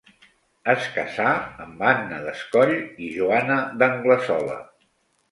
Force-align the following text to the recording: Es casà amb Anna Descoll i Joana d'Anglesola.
Es 0.71 0.85
casà 0.93 1.33
amb 1.65 1.83
Anna 1.89 2.21
Descoll 2.27 2.73
i 2.77 3.09
Joana 3.17 3.59
d'Anglesola. 3.83 4.57